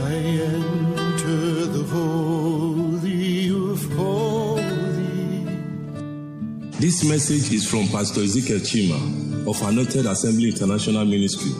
[0.00, 5.48] I enter the holy of holies.
[6.78, 11.50] This message is from Pastor Ezekiel Chima of Anointed Assembly International Ministry.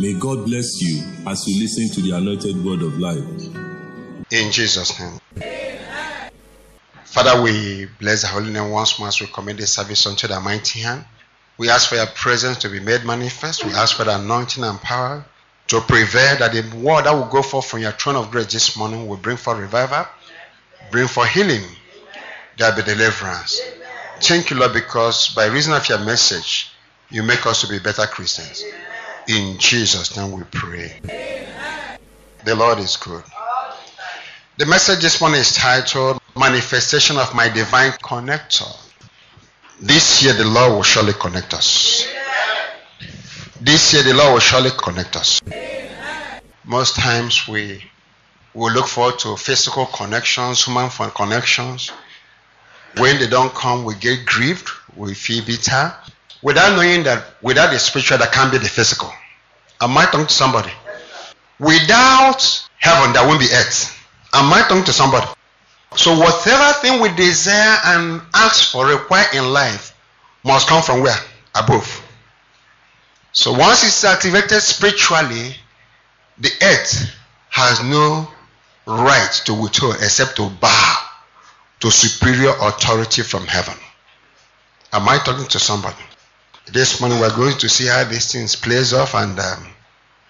[0.00, 3.24] May God bless you as you listen to the anointed word of life.
[4.30, 5.18] In Jesus' name.
[7.04, 10.38] Father, we bless the holy name once more as we commit this service unto the
[10.38, 11.04] mighty hand.
[11.58, 13.64] We ask for your presence to be made manifest.
[13.64, 15.24] We ask for the anointing and power
[15.68, 18.76] to prevail that the word that will go forth from your throne of grace this
[18.76, 20.06] morning will bring for revival,
[20.90, 21.62] bring for healing,
[22.58, 23.62] there be deliverance.
[24.20, 26.70] Thank you, Lord, because by reason of your message,
[27.10, 28.64] you make us to be better Christians.
[29.28, 31.00] In Jesus' name we pray.
[32.44, 33.22] The Lord is good.
[34.58, 38.70] The message this morning is titled Manifestation of My Divine Connector.
[39.80, 42.23] This year the Lord will surely connect us.
[43.64, 45.40] This year the Lord will surely connect us.
[46.64, 47.82] Most times we
[48.52, 51.90] will look forward to physical connections, human connections.
[52.98, 55.94] When they don't come, we get grieved, we feel bitter,
[56.42, 59.10] without knowing that without the spiritual, there can't be the physical.
[59.80, 60.70] Am I talking to somebody?
[61.58, 63.98] Without heaven, there won't be earth.
[64.34, 65.26] Am I talking to somebody?
[65.96, 69.96] So whatever thing we desire and ask for, require in life,
[70.44, 71.16] must come from where?
[71.54, 72.03] Above.
[73.34, 75.56] So once it's activated spiritually,
[76.38, 77.16] the earth
[77.50, 78.28] has no
[78.86, 81.08] right to withhold except to bow
[81.80, 83.74] to superior authority from heaven.
[84.92, 85.96] Am I talking to somebody?
[86.72, 89.66] This morning we're going to see how these things plays off and um,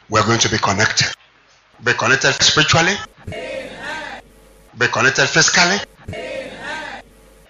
[0.09, 1.09] we're going to be connected.
[1.85, 2.95] Be connected spiritually,
[3.27, 5.77] be connected physically,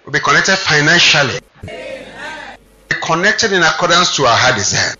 [0.03, 4.95] we'll be connected financially, be connected in accordance to our heart desire.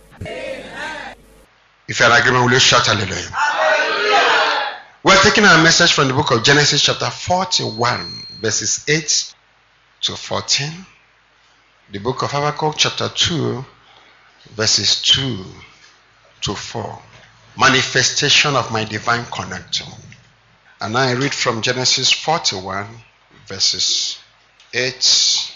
[1.87, 3.13] If you're in agreement, will you shout hallelujah?
[3.13, 4.79] hallelujah?
[5.03, 9.35] We're taking our message from the book of Genesis, chapter 41, verses 8
[10.01, 10.71] to 14.
[11.91, 13.63] The book of Habakkuk, chapter 2,
[14.55, 15.45] verses 2
[16.41, 17.01] to 4.
[17.59, 19.87] Manifestation of my divine connector.
[20.81, 22.87] And I read from Genesis 41,
[23.45, 24.17] verses
[24.73, 25.53] 8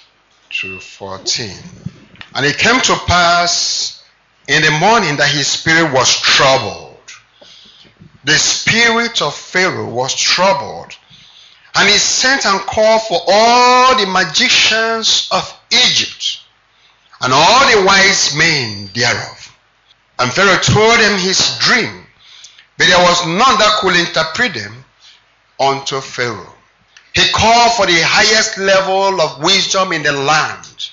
[0.52, 1.58] to 14.
[2.36, 3.99] And it came to pass
[4.50, 6.98] in the morning that his spirit was troubled.
[8.24, 10.98] The spirit of Pharaoh was troubled.
[11.76, 16.40] And he sent and called for all the magicians of Egypt
[17.22, 19.56] and all the wise men thereof.
[20.18, 22.08] And Pharaoh told them his dream,
[22.76, 24.84] but there was none that could interpret them
[25.60, 26.56] unto Pharaoh.
[27.14, 30.90] He called for the highest level of wisdom in the land,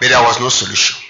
[0.00, 1.00] but there was no solution.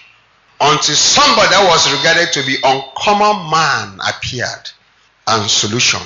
[0.61, 4.71] Until somebody that was regarded to be uncommon man appeared,
[5.27, 6.01] and solution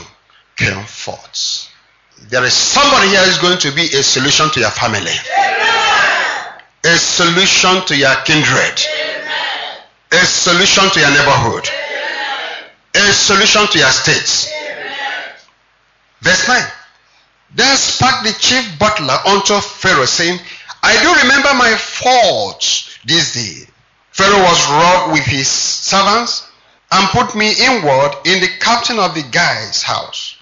[0.56, 1.68] came forth.
[2.28, 6.62] There is somebody here who's going to be a solution to your family, Amen.
[6.84, 9.82] a solution to your kindred, Amen.
[10.12, 13.10] a solution to your neighborhood, Amen.
[13.10, 14.52] a solution to your states.
[16.20, 16.62] Verse 9.
[17.56, 20.38] Then spake the chief butler unto Pharaoh, saying,
[20.82, 23.66] I do remember my faults this day.
[24.14, 26.46] Pharaoh was wroth with his servants
[26.92, 30.36] and put me inward in the captain of the guy's house,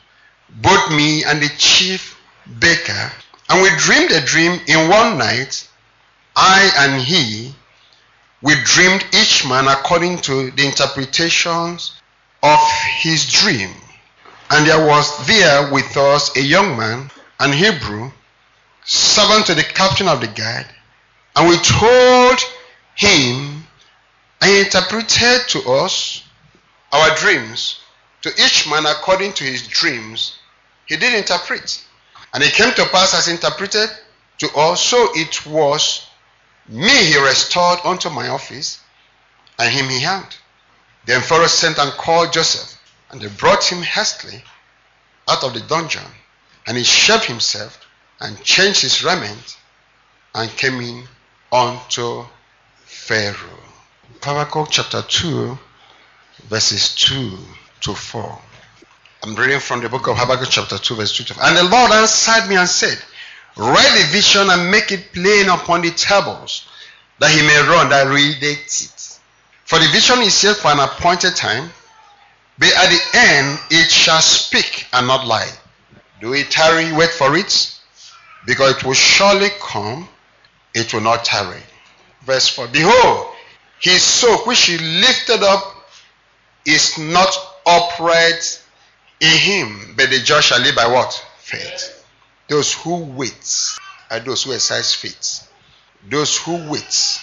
[0.50, 2.18] both me and the chief
[2.58, 3.12] baker.
[3.48, 5.66] And we dreamed a dream in one night,
[6.36, 7.54] I and he.
[8.42, 11.98] We dreamed each man according to the interpretations
[12.42, 12.58] of
[12.98, 13.70] his dream.
[14.50, 17.10] And there was there with us a young man,
[17.40, 18.10] an Hebrew,
[18.84, 20.66] servant to the captain of the guard.
[21.36, 22.38] And we told
[22.94, 23.66] him,
[24.40, 26.22] and he interpreted to us
[26.92, 27.80] our dreams,
[28.22, 30.38] to each man according to his dreams.
[30.86, 31.82] He did interpret.
[32.34, 33.90] And it came to pass as interpreted
[34.38, 36.06] to us, so it was
[36.68, 38.80] me he restored unto my office,
[39.58, 40.36] and him he hanged.
[41.04, 42.78] Then Pharaoh sent and called Joseph
[43.12, 44.42] and they brought him hastily
[45.28, 46.02] out of the dungeon,
[46.66, 47.86] and he shaved himself
[48.20, 49.58] and changed his raiment
[50.34, 51.06] and came in
[51.52, 52.24] unto
[52.92, 53.58] Pharaoh.
[54.22, 55.58] Habakkuk chapter 2,
[56.48, 57.36] verses 2
[57.80, 58.38] to 4.
[59.24, 61.42] I'm reading from the book of Habakkuk chapter 2, verse 2 to 4.
[61.42, 62.96] And the Lord answered me and said,
[63.56, 66.68] Write the vision and make it plain upon the tables,
[67.18, 69.18] that he may run that readeth it.
[69.64, 71.70] For the vision is yet for an appointed time,
[72.58, 75.50] but at the end it shall speak and not lie.
[76.20, 77.80] Do it tarry, wait for it,
[78.46, 80.08] because it will surely come,
[80.74, 81.62] it will not tarry.
[82.24, 83.34] Verse 4 Behold,
[83.80, 85.74] his soul which he lifted up
[86.64, 87.34] is not
[87.66, 88.62] upright
[89.20, 91.12] in him, but the just shall live by what?
[91.38, 92.04] Faith.
[92.48, 93.78] Those who wait
[94.10, 95.48] are those who exercise faith.
[96.08, 97.20] Those who wait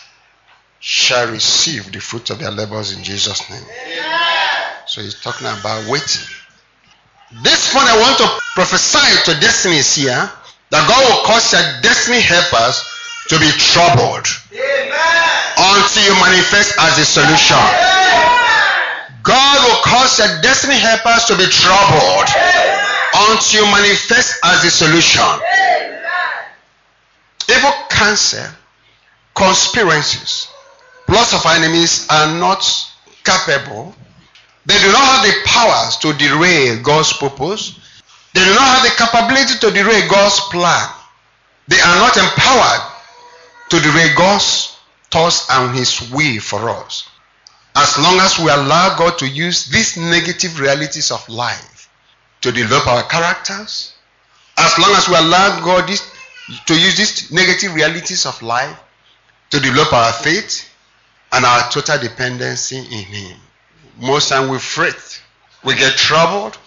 [0.79, 3.63] shall receive the fruit of their labors in Jesus' name.
[4.87, 6.25] So he's talking about waiting.
[7.43, 10.31] This one I want to prophesy to destinies here
[10.71, 12.83] that God will cause your destiny helpers
[13.29, 14.68] to be troubled Amen.
[15.59, 17.59] Until you manifest as a solution.
[19.23, 22.29] God will cause your destiny helpers to be troubled
[23.27, 25.27] until you manifest as a solution.
[27.49, 28.49] Evil cancer,
[29.35, 30.47] conspiracies,
[31.07, 32.63] plots of enemies are not
[33.23, 33.93] capable.
[34.65, 37.79] They do not have the powers to derail God's purpose
[38.33, 40.89] they do not have the capability to derail God's plan.
[41.67, 42.91] They are not empowered
[43.69, 44.78] to derail God's
[45.11, 47.09] thoughts and His will for us.
[47.75, 51.89] As long as we allow God to use these negative realities of life
[52.41, 53.93] to develop our characters,
[54.57, 56.09] as long as we allow God this,
[56.65, 58.77] to use these negative realities of life
[59.51, 60.69] to develop our faith
[61.31, 63.37] and our total dependency in Him,
[63.97, 65.21] most time we fret,
[65.63, 66.57] we get troubled,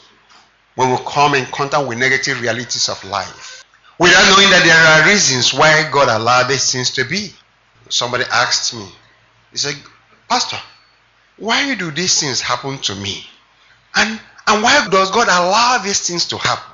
[0.75, 3.65] when we come in contact with negative realities of life
[3.99, 7.33] without knowing that there are reasons why God allowed these things to be.
[7.93, 8.87] Somebody asked me,
[9.51, 9.77] he said,
[10.29, 10.59] Pastor,
[11.37, 13.27] why do these things happen to me?
[13.95, 16.73] And, and why does God allow these things to happen?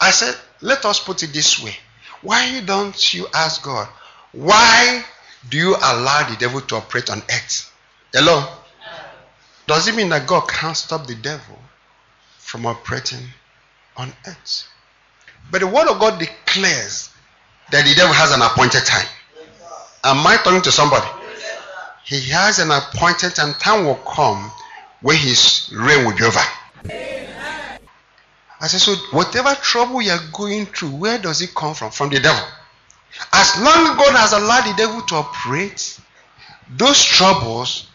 [0.00, 1.74] I said, let us put it this way.
[2.22, 3.88] Why don't you ask God,
[4.32, 5.04] why
[5.48, 7.72] do you allow the devil to operate on earth?
[8.12, 8.44] Hello?
[9.66, 11.58] Does it mean that God can't stop the devil?
[12.48, 13.20] from operating
[13.98, 14.66] on earth.
[15.50, 17.10] But the word of God declares
[17.70, 19.06] that the devil has an appointed time.
[20.08, 21.06] Am I talking to somebody?
[22.02, 23.52] He has an appointed time.
[23.54, 24.50] Time will come
[25.02, 26.40] when his reign will be over.
[28.60, 31.90] I said, so whatever trouble you are going through, where does it come from?
[31.90, 32.42] From the devil.
[33.34, 36.00] As long God has allowed the devil to operate,
[36.70, 37.86] those troubles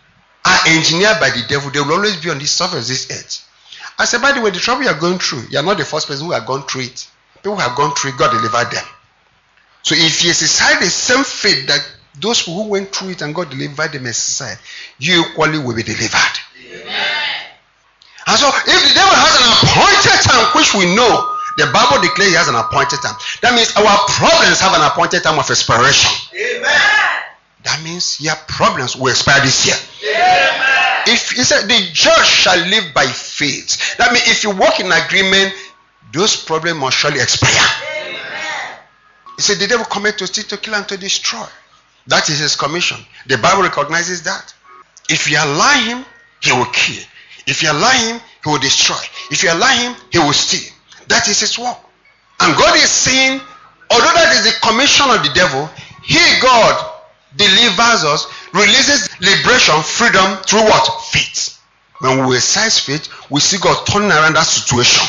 [0.46, 1.72] are engineered by the devil.
[1.72, 3.50] They will always be on the surface this earth.
[3.98, 5.86] I said, by the way, the trouble you are going through, you are not the
[5.86, 7.08] first person who have gone through it.
[7.36, 8.86] People who have gone through it, God delivered them.
[9.82, 11.86] So if you exercise the same faith that
[12.20, 14.58] those who went through it and God delivered them exercise,
[15.00, 16.36] you equally will be delivered.
[16.72, 17.24] Amen.
[18.28, 22.32] And so if the devil has an appointed time, which we know, the Bible declares
[22.32, 23.16] he has an appointed time.
[23.42, 26.10] That means our problems have an appointed time of expiration.
[26.34, 27.14] Amen.
[27.64, 29.76] That means your problems will expire this year.
[29.76, 31.04] Amen.
[31.08, 33.98] If he said the just shall live by faith.
[33.98, 35.54] That means if you walk in agreement,
[36.12, 37.52] those problems must surely expire.
[37.52, 38.80] Amen.
[39.36, 41.46] He said the devil cometh to steal, to kill, and to destroy.
[42.08, 42.98] That is his commission.
[43.28, 44.54] The Bible recognizes that.
[45.10, 46.06] If you allow him,
[46.42, 47.04] he will kill.
[47.48, 49.00] If you allow him, he will destroy.
[49.32, 50.72] If you allow him, he will steal.
[51.08, 51.78] That is his work.
[52.40, 53.40] And God is saying,
[53.92, 55.70] although that is the commission of the devil,
[56.04, 56.92] he, God,
[57.36, 61.02] delivers us, releases liberation, freedom through what?
[61.04, 61.60] Faith.
[62.00, 65.08] When we exercise faith, we see God turning around that situation.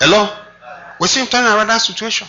[0.00, 0.28] Hello?
[1.00, 2.26] We see Him turning around that situation.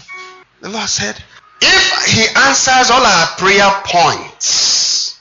[0.62, 1.16] The Lord said,
[1.62, 5.20] if He answers all our prayer points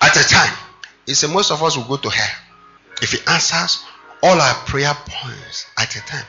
[0.00, 0.54] at a time,
[1.06, 2.36] He said most of us will go to hell.
[3.02, 3.84] If He answers
[4.22, 6.26] all our prayer points at a time,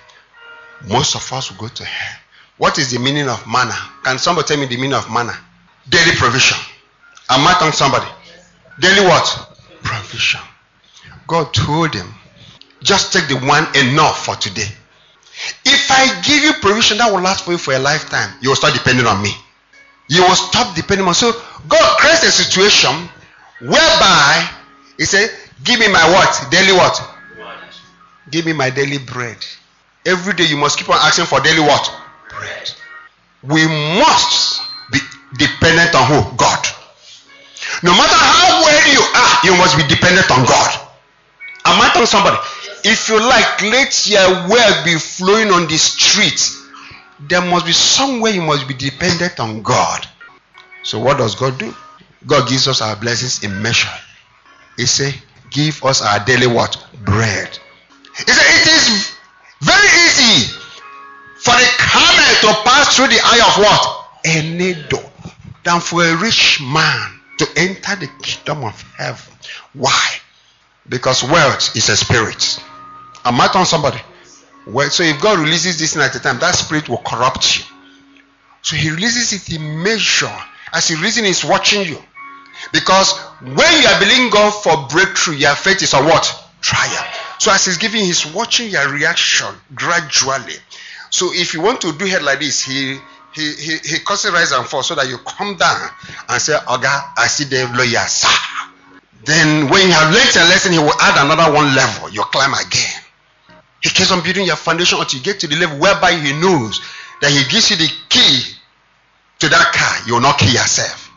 [0.87, 2.19] most of us will go to hell.
[2.57, 3.75] What is the meaning of manna?
[4.03, 5.33] Can somebody tell me the meaning of manna?
[5.87, 6.57] Daily provision.
[7.29, 8.05] Am I talking somebody?
[8.79, 9.57] Daily what?
[9.81, 10.41] Provision.
[11.27, 12.13] God told him,
[12.81, 14.67] just take the one enough for today.
[15.65, 18.55] If I give you provision that will last for you for a lifetime, you will
[18.55, 19.31] start depending on me.
[20.09, 21.13] You will stop depending on.
[21.13, 21.31] So
[21.67, 22.91] God creates a situation
[23.61, 24.49] whereby
[24.97, 25.31] He said,
[25.63, 26.51] "Give me my what?
[26.51, 27.01] Daily what?
[28.29, 29.37] Give me my daily bread."
[30.05, 31.91] Every day you must keep on asking for daily what?
[32.29, 32.71] Bread.
[33.43, 34.99] We must be
[35.37, 36.35] dependent on who?
[36.35, 36.67] God.
[37.83, 40.71] No matter how well you are, you must be dependent on God.
[41.65, 42.37] Am I telling somebody?
[42.83, 46.55] If you like, let your well be flowing on the street.
[47.19, 50.07] There must be somewhere you must be dependent on God.
[50.83, 51.73] So what does God do?
[52.25, 53.89] God gives us our blessings in measure.
[54.77, 55.13] He say,
[55.51, 56.77] give us our daily what?
[57.03, 57.59] Bread.
[58.17, 59.15] He said, it is
[59.61, 60.53] very easy
[61.37, 64.05] for a camel to pass through the eye of what?
[64.25, 65.11] A needle
[65.63, 69.33] than for a rich man to enter the kingdom of heaven.
[69.73, 70.18] Why?
[70.89, 72.61] Because wealth is a spirit.
[73.23, 73.99] Am I telling somebody?
[74.65, 77.65] Well, so if God releases this thing at a time, that spirit will corrupt you.
[78.61, 80.35] So he releases it in measure.
[80.73, 81.97] As he reason is watching you.
[82.71, 86.45] Because when you are believing God for breakthrough, your faith is a what?
[86.61, 87.05] Trial.
[87.39, 90.55] So as he's giving, he's watching your reaction gradually.
[91.09, 92.99] So if you want to do it like this, he
[93.31, 95.89] he he, he causes rise and fall so that you come down
[96.27, 98.27] and say, Oga, I see the lawyer, sir.
[99.25, 102.09] Then when you have learned a lesson, he will add another one level.
[102.09, 103.01] You climb again.
[103.81, 106.81] He keeps on building your foundation until you get to the level whereby he knows
[107.21, 108.41] that he gives you the key
[109.39, 110.07] to that car.
[110.07, 111.11] You will not kill yourself.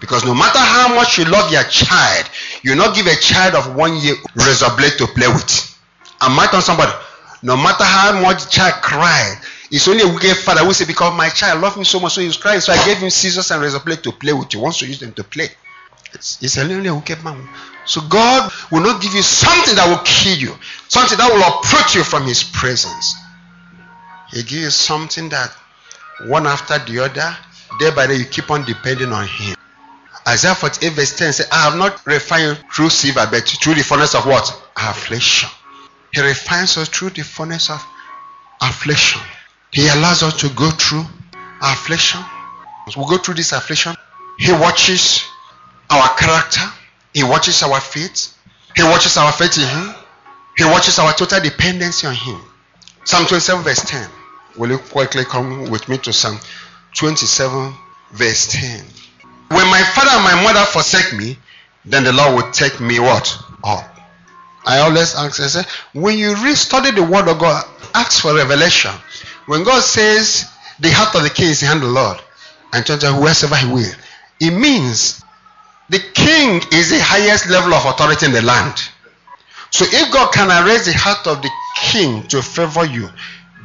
[0.00, 2.30] Because no matter how much you love your child,
[2.62, 5.78] you will not give a child of one year razor blade to play with.
[6.20, 6.92] I might on somebody.
[7.42, 9.36] No matter how much the child cries,
[9.70, 12.20] it's only a wicked father who say, Because my child loved me so much, so
[12.20, 12.60] he was crying.
[12.60, 14.50] So I gave him scissors and razor blade to play with.
[14.50, 15.48] He wants to use them to play.
[16.12, 16.56] It's,
[17.24, 17.48] man.
[17.86, 20.54] So God will not give you something that will kill you,
[20.88, 23.14] something that will uproot you from His presence.
[24.30, 25.50] He gives you something that
[26.26, 27.36] one after the other,
[27.78, 29.56] day by day, you keep on depending on Him.
[30.28, 34.14] Isaiah 48 verse 10 says, I have not refined through silver, but through the furnace
[34.14, 34.46] of what?
[34.76, 35.48] Affliction.
[36.12, 37.84] He refines us through the furnace of
[38.60, 39.20] affliction.
[39.72, 41.04] He allows us to go through
[41.62, 42.20] affliction.
[42.96, 43.94] We go through this affliction.
[44.38, 45.24] He watches
[45.90, 46.62] our character.
[47.12, 48.36] He watches our faith.
[48.76, 49.94] He watches our faith in Him.
[50.56, 52.40] He watches our total dependency on Him.
[53.04, 54.08] Psalm 27, verse 10.
[54.56, 56.38] Will you quickly come with me to Psalm
[56.94, 57.72] 27,
[58.12, 58.84] verse 10?
[59.48, 61.36] When my father and my mother forsake me,
[61.84, 63.36] then the Lord will take me what?
[63.64, 63.96] Up.
[64.66, 65.62] I always ask, I say,
[65.94, 68.92] when you read, study the word of God, ask for revelation.
[69.46, 72.18] When God says the heart of the king is the hand of the Lord,
[72.72, 73.92] and turns out wherever he will,
[74.40, 75.22] it means
[75.90, 78.74] the king is the highest level of authority in the land.
[79.70, 83.08] So if God can arrest the heart of the king to favor you,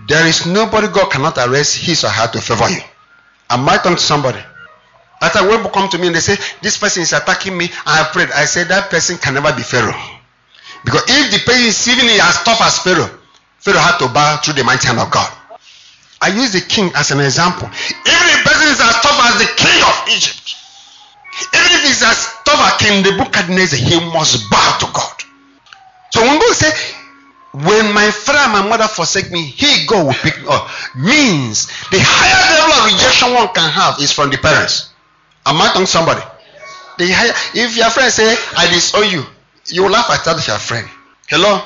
[0.08, 2.82] there is nobody God cannot arrest his or her to favor you.
[3.50, 4.40] I might talk to somebody.
[5.22, 7.98] After when people come to me and they say, This person is attacking me, I
[7.98, 8.30] have prayed.
[8.32, 9.96] I say that person can never be Pharaoh.
[10.84, 13.10] Because if the person is even as tough as Pharaoh,
[13.60, 15.32] Pharaoh had to bow through the mighty hand of God.
[16.22, 17.68] I use the king as an example.
[17.70, 20.56] Even the person is as tough as the king of Egypt,
[21.54, 25.16] even if he's as tough as Nebuchadnezzar, he must bow to God.
[26.12, 26.72] So when God say,
[27.54, 30.70] when my father and my mother forsake me, he God will pick me up.
[30.96, 34.92] Means the higher level of rejection one can have is from the parents.
[35.46, 36.22] Am I talking somebody?
[36.98, 39.24] The higher, if your friend say, I disown you,
[39.68, 40.88] you will laugh at that your friend.
[41.28, 41.62] Hello?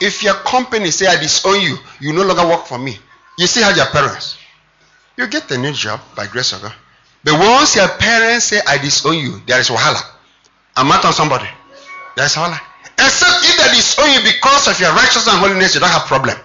[0.00, 2.98] If your company say I disown you, you no longer work for me.
[3.38, 4.36] You still have your parents.
[5.16, 6.74] You get a new job by grace of God.
[7.28, 10.00] But once your parents say I disown you, there is wahala.
[10.74, 11.46] I'm not on somebody.
[12.16, 12.58] There is wahala.
[12.96, 16.36] Except if they disown you because of your righteousness and holiness, you don't have problem.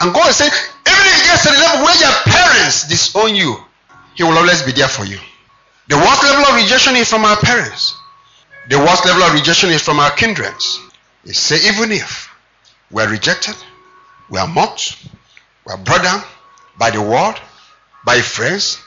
[0.00, 3.36] And God is saying, even if it gets to the level where your parents disown
[3.36, 3.56] you,
[4.16, 5.18] He will always be there for you.
[5.88, 7.94] The worst level of rejection is from our parents.
[8.68, 10.80] The worst level of rejection is from our kindreds.
[11.24, 12.34] They say, even if
[12.90, 13.54] we are rejected,
[14.28, 15.06] we are mocked,
[15.66, 16.22] we are brought down
[16.78, 17.36] by the world,
[18.04, 18.82] by friends,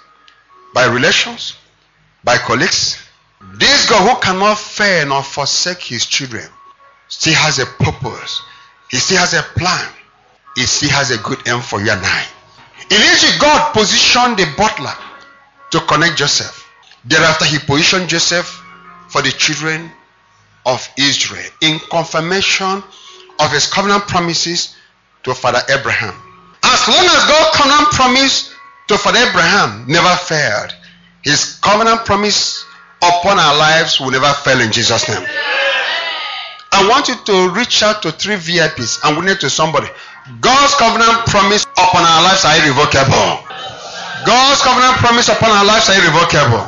[0.74, 1.56] by relations,
[2.24, 2.98] by colleagues,
[3.56, 6.48] this God who cannot fail nor forsake his children
[7.08, 8.42] still has a purpose.
[8.90, 9.92] He still has a plan.
[10.56, 12.26] He still has a good aim for you and I.
[12.90, 14.94] Initially, God positioned the butler
[15.72, 16.68] to connect Joseph.
[17.06, 18.48] Thereafter, he positioned Joseph
[19.10, 19.92] for the children
[20.66, 22.84] of Israel in confirmation
[23.40, 24.76] of his covenant promises
[25.24, 26.16] to Father Abraham.
[26.64, 28.53] As long as God covenant promise
[28.88, 30.76] to Father Abraham never failed,
[31.24, 32.66] his covenant promise
[33.02, 35.24] upon our lives will never fail in Jesus' name.
[36.74, 39.88] I want you to reach out to three VIPs and witness to somebody.
[40.42, 43.44] God's covenant promise upon our lives are irrevocable.
[44.26, 46.64] God's covenant promise upon our lives are irrevocable.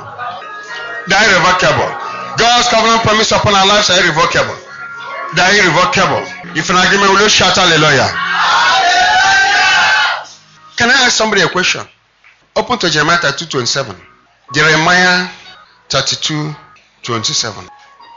[1.07, 1.89] They are irrevocable.
[2.37, 4.55] God's covenant promise upon our lives are irrevocable.
[5.35, 6.23] They are irrevocable.
[6.55, 8.11] If an agreement, will you shout hallelujah?
[10.75, 11.81] Can I ask somebody a question?
[12.57, 13.95] Open to Jeremiah 32 27.
[14.53, 15.29] Jeremiah
[15.89, 16.55] 32
[17.03, 17.67] 27.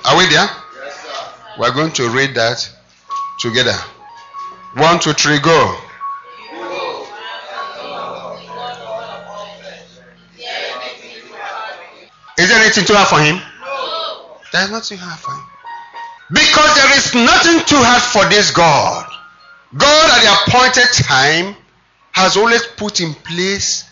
[0.04, 0.46] Are we there?
[0.46, 1.32] Yes, sir.
[1.58, 2.70] We're going to read that
[3.40, 3.74] together.
[4.74, 5.76] One, two, three, go.
[12.38, 13.42] Is there anything too hard for him?
[13.60, 14.38] No.
[14.52, 15.42] There's nothing hard for him.
[16.30, 19.10] Because there is nothing too hard for this God.
[19.76, 21.56] God at the appointed time
[22.12, 23.87] has always put in place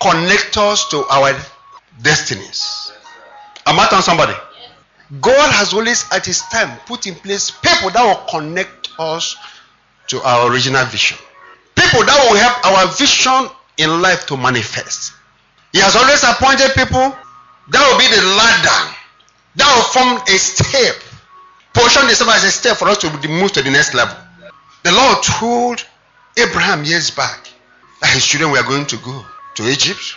[0.00, 1.38] connectors to our
[2.02, 2.92] destinies.
[3.66, 4.32] Am I telling somebody?
[5.20, 9.36] God has always at his time put in place people that will connect us
[10.08, 11.18] to our original vision.
[11.74, 15.12] People that will help our vision in life to manifest.
[15.72, 17.14] He has always appointed people
[17.70, 18.96] that will be the ladder
[19.56, 20.96] that will form a step
[21.74, 24.16] position themselves as a step for us to move to the next level.
[24.82, 25.84] The Lord told
[26.38, 27.50] Abraham years back
[28.00, 29.24] that his children were going to go
[29.60, 30.16] to Egypt.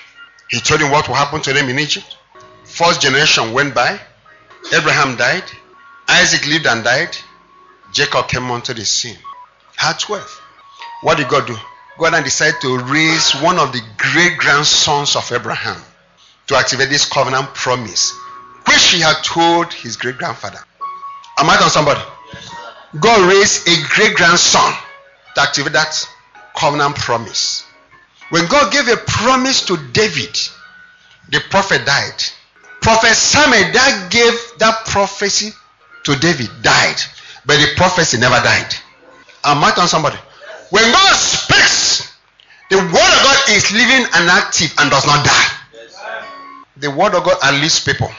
[0.50, 2.18] He told him what will happen to them in Egypt.
[2.64, 4.00] First generation went by.
[4.74, 5.44] Abraham died.
[6.08, 7.16] Isaac lived and died.
[7.92, 9.18] Jacob came onto the scene.
[9.76, 10.42] Had 12.
[11.02, 11.58] What did God do?
[12.00, 15.80] God decided to raise one of the great grandsons of Abraham
[16.48, 18.14] to activate this covenant promise,
[18.68, 20.60] which he had told his great grandfather.
[21.38, 22.02] Am I on somebody?
[23.00, 24.74] God raised a great grandson
[25.36, 26.08] to activate that
[26.56, 27.66] covenant promise.
[28.34, 30.36] When God gave a promise to David,
[31.30, 32.18] the prophet died.
[32.82, 35.52] Prophet Samuel that gave that prophecy
[36.06, 36.98] to David died,
[37.46, 38.74] but the prophecy never died.
[39.44, 40.18] Am I on somebody?
[40.72, 42.12] When God speaks,
[42.72, 45.50] the word of God is living and active and does not die.
[46.78, 48.10] The word of God outlives people.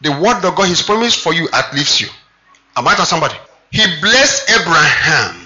[0.00, 2.08] The word of God, His promise for you outlives you.
[2.74, 3.36] Am I on somebody?
[3.70, 5.36] He blessed Abraham.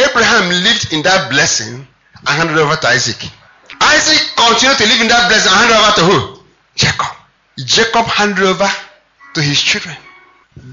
[0.00, 1.86] Abraham lived in that blessing
[2.28, 3.18] and handed over to Isaac.
[3.80, 6.42] Isaac continued to live in that blessing and handed over to who?
[6.74, 7.12] Jacob.
[7.58, 8.68] Jacob handed over
[9.34, 9.96] to his children.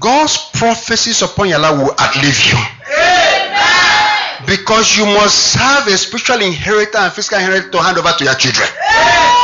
[0.00, 2.58] God's prophecies upon your life will outlive you.
[2.88, 4.46] Amen.
[4.46, 8.34] Because you must have a spiritual inheritance and physical inheritance to hand over to your
[8.34, 8.68] children.
[8.68, 9.34] Amen.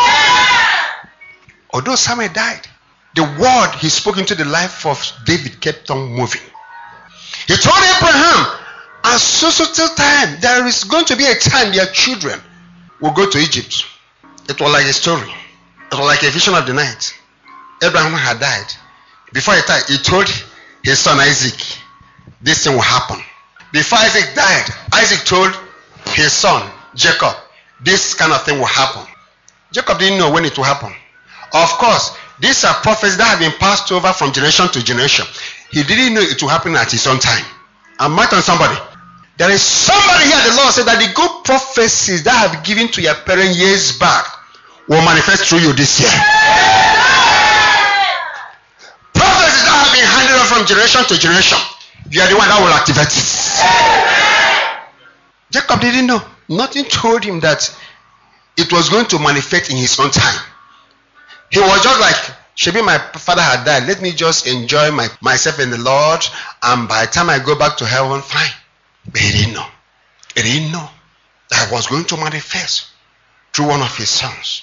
[1.72, 2.66] Although Samuel died,
[3.14, 6.42] the word he spoke into the life of David kept on moving.
[7.46, 8.59] He told Abraham,
[9.04, 12.40] at so so till time, there is going to be a time your children
[13.00, 13.85] will go to Egypt.
[14.49, 15.30] It was like a story.
[15.90, 17.14] It was like a vision of the night.
[17.83, 18.66] Abraham had died.
[19.33, 20.28] Before he died, he told
[20.83, 21.61] his son Isaac,
[22.42, 23.19] this thing will happen.
[23.73, 25.54] Before Isaac died, Isaac told
[26.14, 27.35] his son Jacob,
[27.83, 29.07] this kind of thing will happen.
[29.73, 30.92] Jacob didn't know when it will happen.
[31.52, 35.26] Of course, these are prophecies that have been passed over from generation to generation.
[35.71, 37.45] He didn't know it will happen at his own time.
[37.99, 38.78] I'm might on somebody.
[39.40, 42.92] There is somebody here, the Lord said that the good prophecies that I have given
[42.92, 44.28] to your parents years back
[44.85, 46.12] will manifest through you this year.
[49.17, 51.56] Prophecies that have been handed on from generation to generation,
[52.12, 53.25] you are the one that will activate it.
[55.49, 56.21] Jacob didn't know.
[56.52, 57.64] Nothing told him that
[58.60, 60.36] it was going to manifest in his own time.
[61.49, 62.36] He was just like,
[62.67, 63.88] Maybe my father had died.
[63.88, 66.21] Let me just enjoy my, myself in the Lord.
[66.62, 68.52] And by the time I go back to heaven, fine.
[69.04, 69.67] He didn't know.
[70.34, 70.89] He didn't know
[71.50, 72.86] that was going to manifest
[73.52, 74.63] through one of his sons.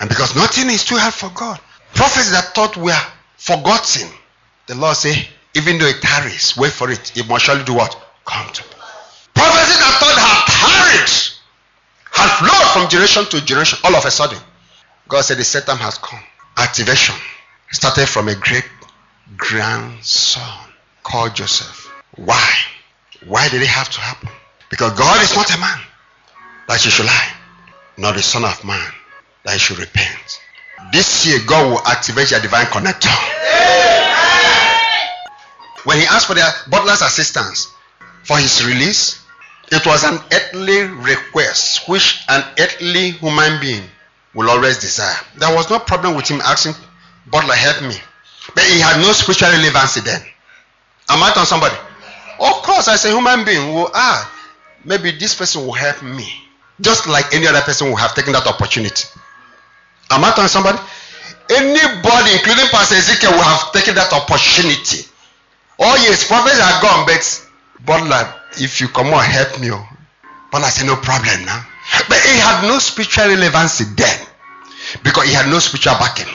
[0.00, 1.60] And because nothing is too hard for God.
[1.94, 3.00] Prophets that thought were
[3.36, 4.08] forgotten.
[4.66, 7.16] The Lord say, even though it tarries, wait for it.
[7.16, 7.94] It must surely do what?
[8.24, 9.28] Come to pass.
[9.34, 11.10] Prophecies that thought had tarried,
[12.10, 14.38] had flowed from generation to generation, all of a sudden.
[15.08, 16.20] God said the set time has come
[16.56, 17.14] activation
[17.70, 18.64] started from a great
[19.36, 20.70] grandson
[21.02, 21.92] called Joseph.
[22.16, 22.54] Why?
[23.26, 24.28] Why did it have to happen?
[24.70, 25.78] Because God is not a man
[26.68, 27.32] that he should lie,
[27.96, 28.92] nor the son of man
[29.44, 30.40] that he should repent.
[30.92, 33.14] This year, God will activate your divine connector.
[35.84, 37.72] When he asked for the butler's assistance
[38.24, 39.22] for his release,
[39.72, 43.84] it was an earthly request which an earthly human being
[44.34, 45.16] will always desire.
[45.36, 46.74] There was no problem with him asking,
[47.26, 47.96] Butler, help me.
[48.54, 50.20] But he had no spiritual relevancy then.
[51.08, 51.74] Am I on somebody?
[52.40, 54.30] Of course, as a human being, will ah,
[54.84, 56.26] maybe this person will help me.
[56.80, 59.06] Just like any other person will have taken that opportunity.
[60.10, 60.78] Am I on somebody?
[61.50, 65.06] Anybody, including Pastor Ezekiel, will have taken that opportunity.
[65.78, 67.24] Oh yes, prophets are gone, but
[67.84, 69.70] Butler, if you come on, help me.
[69.70, 69.86] Oh.
[70.50, 71.66] Butler said, no problem now.
[72.08, 74.26] But he had no spiritual relevancy then
[75.02, 76.32] because he had no spiritual backing.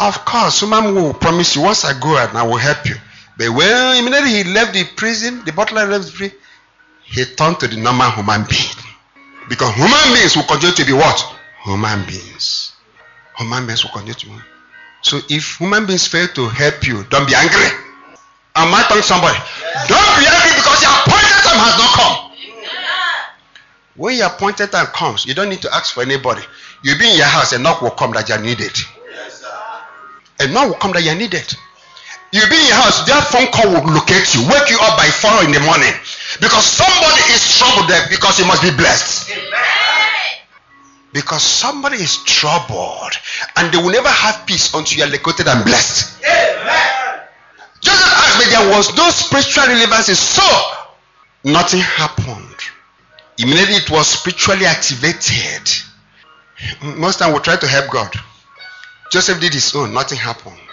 [0.00, 2.96] Of course, someone will promise you once I go out, I will help you.
[3.36, 6.36] But when immediately he left the prison, the butler left the prison,
[7.04, 8.76] he turned to the normal human being.
[9.48, 11.18] Because human beings will continue to be what?
[11.64, 12.72] Human beings.
[13.36, 14.32] Human beings will continue to be.
[15.02, 17.68] So if human beings fail to help you, don't be angry.
[18.56, 19.36] Am I telling somebody?
[19.88, 22.30] Don't be angry because your appointed time has not come.
[23.96, 26.42] When your appointed time comes, you don't need to ask for anybody.
[26.82, 28.72] You'll be in your house, a knock will come that you're needed.
[30.40, 31.54] A knock will come that you're needed.
[32.34, 35.06] You'll be in your house, that phone call will locate you, wake you up by
[35.06, 35.94] four in the morning.
[36.42, 39.30] Because somebody is troubled there because you must be blessed.
[41.14, 43.14] Because somebody is troubled
[43.54, 46.26] and they will never have peace until you are located and blessed.
[46.26, 47.22] Amen.
[47.78, 50.42] Just as me, there was no spiritual relevancy, so
[51.44, 52.58] nothing happened.
[53.38, 55.70] Immediately it was spiritually activated.
[56.98, 58.10] Most time we try to help God.
[59.12, 60.63] Joseph did his own, nothing happened.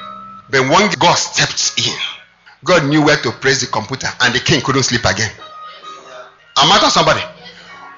[0.51, 1.97] But when God stepped in,
[2.63, 5.31] God knew where to press the computer, and the king couldn't sleep again.
[6.57, 7.21] Am I talking somebody?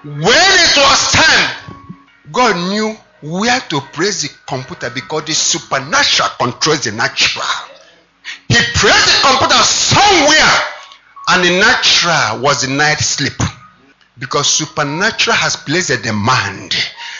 [0.04, 1.84] When it was time,
[2.32, 7.46] God knew where to praise the computer because the supernatural controls the natural.
[8.48, 10.60] He pressed the computer somewhere,
[11.30, 13.34] and the natural was the night sleep
[14.20, 16.76] because supernatural has placed a demand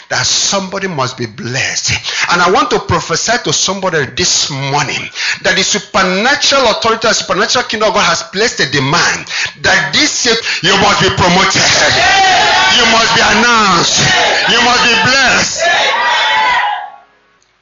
[0.08, 1.92] that somebody must be blessed.
[2.30, 5.00] And I want to prophesy to somebody this morning
[5.42, 9.26] that the supernatural authority, the supernatural kingdom of God has placed a demand
[9.64, 11.64] that this year you must be promoted,
[12.76, 13.98] you must be announced,
[14.52, 15.62] you must be blessed.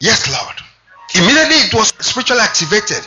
[0.00, 0.57] Yes, Lord.
[1.14, 3.07] Immediately it was spiritually activated.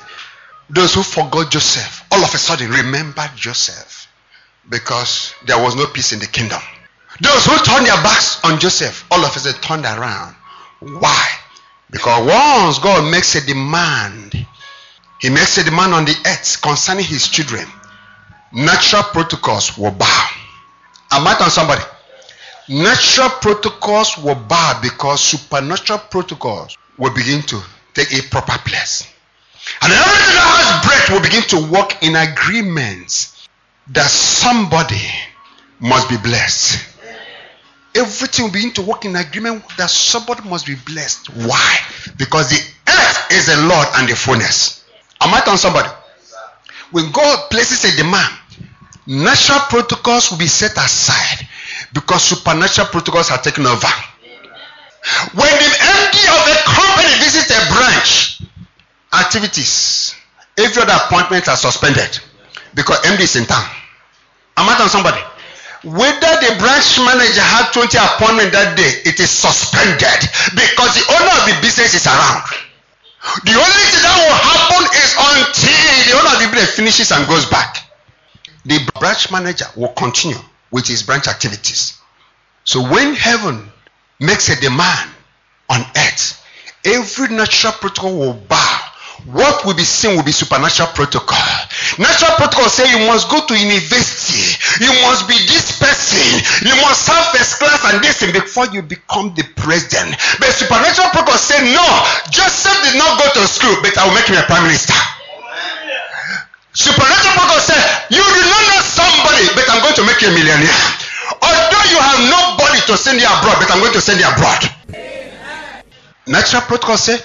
[0.69, 4.08] Those who forgot Joseph, all of a sudden remembered Joseph
[4.69, 6.62] because there was no peace in the kingdom.
[7.21, 10.36] Those who turned their backs on Joseph, all of a sudden turned around.
[10.80, 11.28] Why?
[11.89, 14.34] Because once God makes a demand,
[15.21, 17.65] He makes a demand on the earth concerning His children,
[18.51, 20.28] natural protocols will bow.
[21.12, 21.82] Am I on somebody?
[22.67, 27.62] Natural protocols will bow because supernatural protocols will begin to
[27.93, 29.08] take a proper place.
[29.82, 33.47] And everything that has breath will begin to work in agreements
[33.89, 35.10] that somebody
[35.80, 36.95] must be blessed
[37.96, 41.28] everything will begin to work in agreement that somebody must be blessed.
[41.48, 41.78] Why?
[42.18, 44.84] Because the earth is the Lord and the fullness.
[45.22, 45.90] Am I telling somebody?
[46.92, 48.34] When God places a demand,
[49.08, 51.48] natural protocols will be set aside
[51.94, 53.88] because supernatural protocols are taken over.
[55.34, 58.42] When the MD of a company visits a branch,
[59.14, 60.16] activities,
[60.58, 62.20] every other appointment are suspended
[62.74, 63.66] because MD is in town.
[64.58, 65.22] Am I telling somebody?
[65.86, 70.19] Whether the branch manager had 20 appointment that day it is suspended
[70.58, 72.43] because the owner of the business is around.
[73.45, 77.28] The only thing that will happen is until the owner of the business finishes and
[77.28, 77.86] goes back
[78.65, 82.00] the branch manager will continue with his branch activities.
[82.63, 83.71] So when heaven
[84.19, 85.12] makes a demand
[85.69, 86.41] on earth
[86.86, 88.80] every natural protocol will bow.
[89.26, 91.38] What will be seen will be supernatural protocol.
[91.98, 97.08] Natural protocol say you must go to university, you must be this person, you must
[97.08, 100.12] have first class and this thing before you become the president.
[100.44, 101.88] But supernatural protocol say no.
[102.36, 104.92] Joseph did not go to school, but I will make him a prime minister.
[106.76, 107.80] Supernatural protocol say
[108.12, 110.80] you do not know somebody, but I'm going to make you a millionaire.
[111.40, 114.68] Although you have nobody to send you abroad, but I'm going to send you abroad.
[116.28, 117.24] Natural protocol say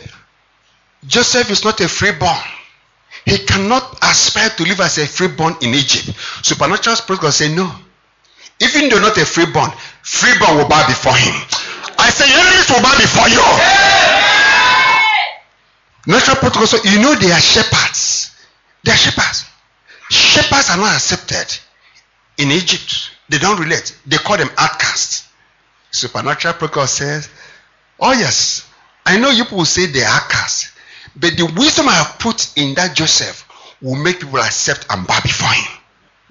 [1.07, 2.60] Joseph is not a freeborn.
[3.31, 6.19] He cannot aspire to live as a freeborn in Egypt.
[6.45, 7.71] Supernatural spirit God say no.
[8.59, 9.71] Even though not a freeborn,
[10.03, 11.35] freeborn will bow before him.
[11.97, 13.39] I say enemies will bow before you.
[16.13, 18.35] Natural protocol, so you know they are shepherds.
[18.83, 19.45] They are shepherds.
[20.11, 21.57] Shepherds are not accepted
[22.37, 23.13] in Egypt.
[23.29, 23.97] They don't relate.
[24.07, 25.29] They call them outcasts.
[25.93, 27.29] Supernatural protocol says,
[28.01, 28.69] Oh yes,
[29.07, 30.73] I know you people say they are outcasts.
[31.17, 33.47] But the wisdom I have put in that Joseph
[33.83, 35.79] will make people accept and bow before him.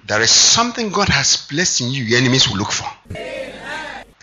[0.06, 2.88] There is something God has placed in you, your enemies will look for.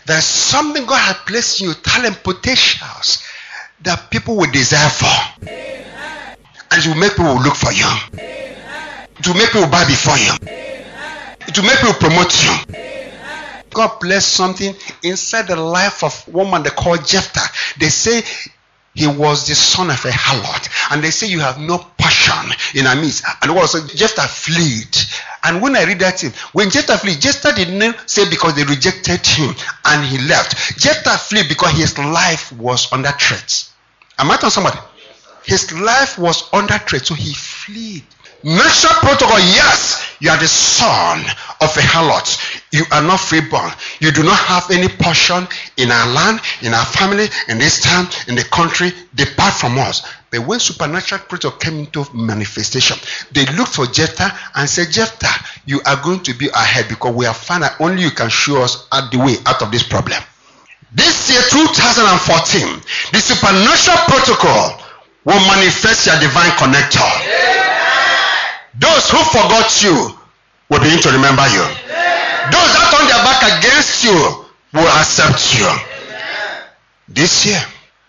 [0.06, 3.22] There's something God has placed in you, talent, potentials
[3.82, 5.48] that people will desire for.
[6.70, 7.86] And it will make people look for you.
[9.26, 10.32] Will make people bow before you.
[11.46, 12.74] It will make people promote you.
[13.70, 17.78] God bless something inside the life of woman they call Jephthah.
[17.78, 18.22] They say
[18.98, 20.68] he was the son of a harlot.
[20.90, 23.24] And they say you have no passion in our midst.
[23.40, 24.96] And also Jephthah fled.
[25.44, 26.20] And when I read that
[26.52, 30.80] when Jephthah fled, Jephthah didn't say because they rejected him and he left.
[30.80, 33.70] Jephthah fled because his life was under threat.
[34.18, 34.78] Am I telling somebody?
[35.44, 38.02] His life was under threat, so he fled.
[38.44, 41.18] Natural protocol, yes, you are the son
[41.60, 42.62] of a harlot.
[42.72, 43.72] You are not freeborn.
[43.98, 45.46] You do not have any portion
[45.76, 48.92] in our land, in our family, in this town, in the country.
[49.16, 50.06] Depart from us.
[50.30, 52.96] But when supernatural protocol came into manifestation,
[53.32, 57.24] they looked for Jephthah and said, Jephthah, you are going to be ahead because we
[57.24, 60.22] have found that only you can show us the way out of this problem.
[60.92, 64.80] This year, 2014, the supernatural protocol
[65.24, 67.02] will manifest your divine connector.
[67.26, 67.57] Yeah.
[68.78, 70.14] Those who forgot you
[70.70, 71.64] will begin to remember you.
[72.50, 74.14] Those that turn their back against you
[74.72, 75.68] will accept you.
[77.08, 77.60] This year,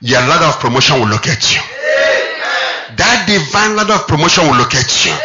[0.01, 1.61] your ladder of promotion will locate you.
[2.95, 5.15] That divine ladder of promotion will locate you.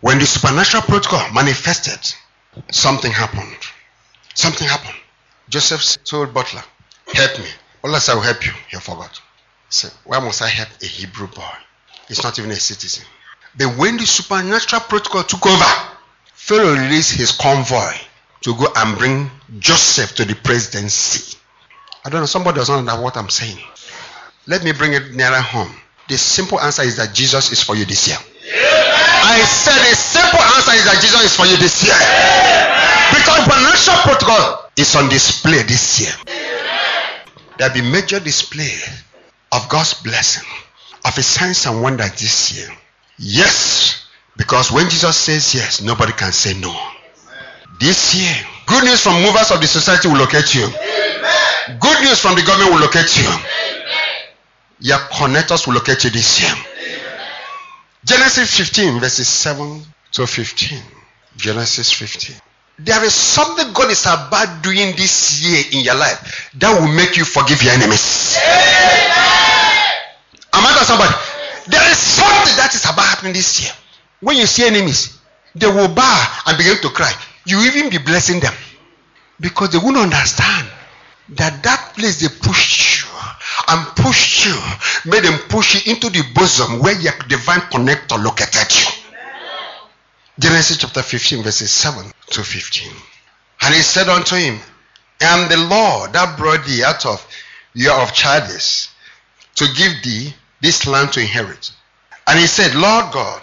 [0.00, 2.00] When the supernatural protocol manifested,
[2.72, 3.56] something happened.
[4.34, 4.96] Something happened.
[5.48, 6.62] Joseph told Butler,
[7.14, 7.46] Help me.
[7.98, 8.52] Said, I will help you.
[8.70, 9.14] He forgot.
[9.16, 9.20] He
[9.70, 11.54] said, Why must I help a Hebrew boy?
[12.08, 13.04] He's not even a citizen.
[13.56, 15.64] But when the supernatural protocol took over,
[16.34, 17.92] Pharaoh released his convoy
[18.42, 21.38] to go and bring Joseph to the presidency.
[22.04, 23.58] I don't know, somebody doesn't know what I'm saying.
[24.46, 25.72] Let me bring it nearer home.
[26.08, 28.18] The simple answer is that Jesus is for you this year.
[29.24, 31.94] I said the simple answer is that Jesus is for you this year.
[33.14, 36.12] Because the supernatural protocol is on display this year.
[37.56, 38.74] There'll be major display
[39.52, 40.48] of God's blessing,
[41.04, 42.68] of his signs and wonders this year.
[43.24, 44.04] Yes,
[44.36, 46.74] because when Jesus says yes, nobody can say no.
[47.78, 48.34] This year,
[48.66, 50.66] good news from movers of the society will locate you.
[51.78, 53.30] Good news from the government will locate you.
[54.80, 56.52] Your connectors will locate you this year.
[58.04, 60.82] Genesis 15, verses 7 to 15.
[61.36, 62.34] Genesis 15.
[62.80, 67.16] There is something God is about doing this year in your life that will make
[67.16, 68.36] you forgive your enemies.
[68.42, 69.12] Amen.
[70.54, 71.31] Am I somebody?
[71.66, 73.72] There is something that is about happening this year.
[74.20, 75.18] When you see enemies,
[75.54, 77.12] they will bow and begin to cry.
[77.46, 78.54] You even be blessing them
[79.40, 80.68] because they won't understand
[81.30, 83.10] that that place they pushed you
[83.68, 84.56] and pushed you
[85.10, 88.86] made them push you into the bosom where your divine connector located you.
[90.38, 92.90] Genesis chapter 15, verses 7 to 15.
[93.62, 94.58] And he said unto him,
[95.20, 97.24] I am the Lord that brought thee out of
[97.76, 98.88] Ur of Chaldees
[99.56, 101.72] to give thee this land to inherit.
[102.26, 103.42] And he said, Lord God,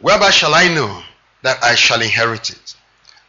[0.00, 1.02] whereby shall I know
[1.42, 2.76] that I shall inherit it?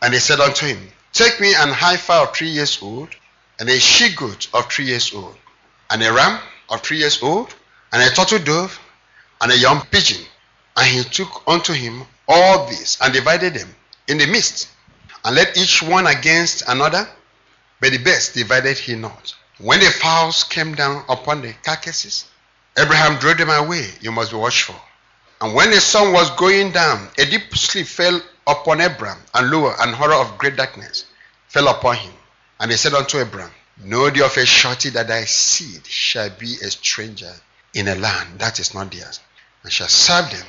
[0.01, 3.09] And he said unto him, Take me an heifer of three years old,
[3.59, 5.35] and a she goat of three years old,
[5.89, 7.53] and a ram of three years old,
[7.91, 8.79] and a turtle dove,
[9.41, 10.23] and a young pigeon.
[10.77, 13.75] And he took unto him all these and divided them
[14.07, 14.69] in the midst,
[15.25, 17.07] and let each one against another,
[17.79, 19.33] but the best divided he not.
[19.57, 22.25] When the fowls came down upon the carcasses,
[22.77, 23.87] Abraham drove them away.
[24.01, 24.75] You must be watchful.
[25.41, 29.73] And when the sun was going down, a deep sleep fell upon Abraham, and lo,
[29.79, 31.05] an horror of great darkness
[31.47, 32.13] fell upon him.
[32.59, 33.51] And he said unto Abraham,
[33.83, 37.33] Know thee of a surety that thy seed shall be a stranger
[37.73, 39.19] in a land that is not theirs,
[39.63, 40.45] and shall serve them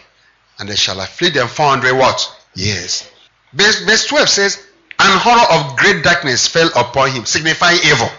[0.58, 2.40] and they shall afflict them 400 what?
[2.54, 3.08] Years.
[3.52, 4.66] Verse, verse 12 says,
[4.98, 8.10] An horror of great darkness fell upon him, signifying evil.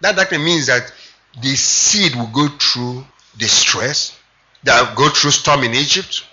[0.00, 0.92] That darkness means that
[1.40, 3.06] the seed will go through
[3.38, 4.18] distress,
[4.64, 6.24] that go through storm in Egypt.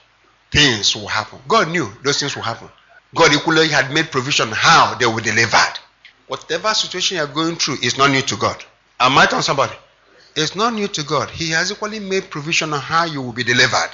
[0.51, 1.39] Things will happen.
[1.47, 2.69] God knew those things will happen.
[3.13, 5.73] God equally had made provision how they be delivered.
[6.27, 8.63] Whatever situation you are going through is not new to God.
[8.99, 9.73] Am I telling somebody?
[10.35, 11.29] It's not new to God.
[11.29, 13.91] He has equally made provision on how you will be delivered.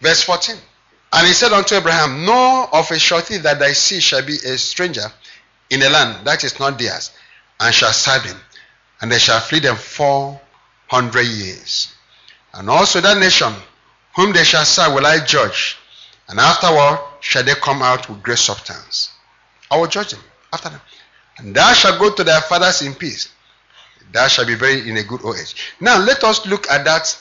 [0.00, 0.56] Verse 14.
[1.12, 4.56] And he said unto Abraham, Know of a surety that thy seed shall be a
[4.58, 5.12] stranger
[5.68, 7.10] in a land that is not theirs,
[7.60, 8.36] and shall serve him,
[9.00, 10.40] and they shall flee them four
[10.90, 11.94] hundred years.
[12.52, 13.54] And also that nation
[14.16, 15.78] whom they shall serve will I judge,
[16.28, 19.10] and afterward shall they come out with great substance.
[19.70, 20.20] I will judge them
[20.52, 20.80] after them.
[21.38, 23.28] And thou shalt go to thy fathers in peace.
[24.12, 25.54] Thou shalt be buried in a good old age.
[25.80, 27.16] Now let us look at that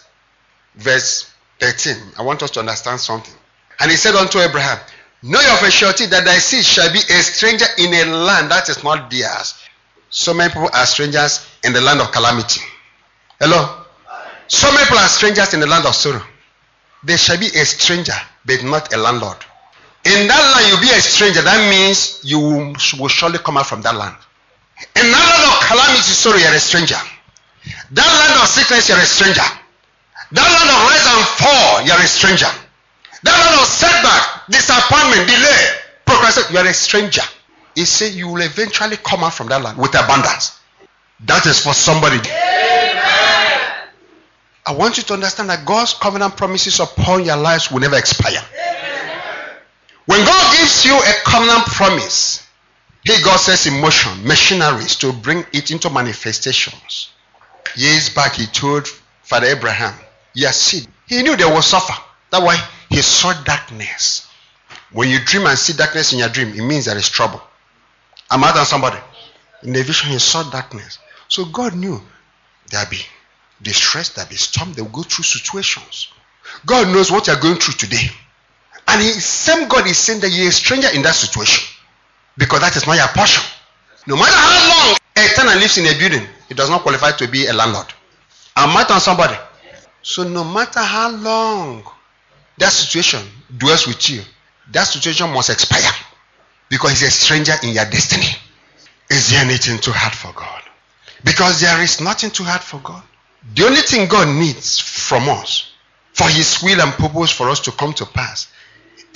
[0.76, 1.96] verse 13.
[2.18, 3.36] I want us to understand something.
[3.80, 4.80] And he said unto Abraham,
[5.22, 8.68] Know of a surety that thy seed shall be a stranger in a land that
[8.70, 9.54] is not theirs.
[10.10, 12.62] So many people are strangers in the land of calamity.
[13.40, 13.86] Hello?
[14.48, 16.22] So many people are strangers in the land of sorrow.
[17.04, 19.38] There shall be a stranger, but not a landlord.
[20.04, 21.42] In that land, you'll be a stranger.
[21.42, 24.16] That means you will surely come out from that land.
[24.96, 27.00] In that land of calamity, sorrow, you're a stranger.
[27.92, 29.48] That land of sickness, you're a stranger.
[30.32, 32.52] That land of rise and fall, you are a stranger.
[33.24, 35.64] That land of setback, disappointment, delay,
[36.06, 37.24] procrastination, you are a stranger.
[37.76, 40.60] He said you will eventually come out from that land with abundance.
[41.22, 42.20] That is for somebody.
[42.20, 42.59] Amen.
[44.70, 48.38] I want you to understand that God's covenant promises upon your lives will never expire.
[48.54, 49.56] Amen.
[50.06, 52.48] When God gives you a covenant promise,
[53.04, 57.10] He God says in motion machineries to bring it into manifestations.
[57.76, 58.88] Years back, He told
[59.24, 59.96] Father Abraham,
[60.36, 60.88] your seed.
[61.08, 62.00] He knew they will suffer.
[62.30, 64.28] That's why he saw darkness.
[64.92, 67.42] When you dream and see darkness in your dream, it means there is trouble.
[68.30, 69.00] I'm out somebody.
[69.64, 71.00] In the vision, he saw darkness.
[71.28, 72.00] So God knew
[72.70, 73.00] there'll be
[73.62, 76.10] distress, stress that they storm, they'll go through situations.
[76.66, 78.10] God knows what you're going through today.
[78.88, 81.68] And he, same God is saying that you're a stranger in that situation.
[82.38, 83.44] Because that is not your portion.
[84.08, 87.28] No matter how long a tenant lives in a building, it does not qualify to
[87.28, 87.88] be a landlord.
[88.56, 89.36] I'm out on somebody.
[90.02, 91.84] So no matter how long
[92.58, 93.22] that situation
[93.58, 94.22] dwells with you,
[94.72, 95.92] that situation must expire
[96.70, 98.28] because he's a stranger in your destiny.
[99.10, 100.62] Is there anything too hard for God?
[101.24, 103.04] Because there is nothing too hard for God.
[103.56, 105.72] The only thing God needs from us
[106.14, 108.48] for his will and purpose for us to come to pass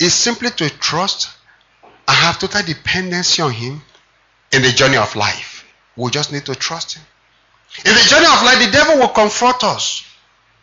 [0.00, 1.30] is simply to trust
[1.82, 3.82] and have total dependency on him
[4.52, 5.64] in the journey of life.
[5.96, 7.04] We just need to trust him.
[7.84, 10.04] In the journey of life, the devil will confront us